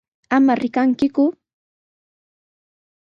¡Ama 0.35 0.53
rikankiku! 0.61 1.23